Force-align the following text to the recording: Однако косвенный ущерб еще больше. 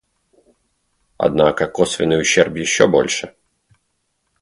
Однако 1.17 1.67
косвенный 1.67 2.19
ущерб 2.19 2.55
еще 2.55 2.87
больше. 2.87 3.35